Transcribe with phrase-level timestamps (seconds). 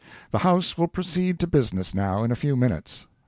[0.31, 3.05] The House will proceed to business now in a few minutes.